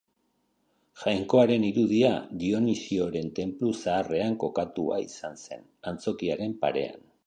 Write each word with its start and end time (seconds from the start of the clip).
Jainkoaren 1.01 1.65
irudia 1.67 2.09
Dionisioren 2.45 3.31
tenplu 3.43 3.71
zaharrean 3.83 4.41
kokatua 4.47 5.03
izan 5.09 5.43
zen, 5.49 5.67
antzokiaren 5.95 6.63
parean. 6.65 7.11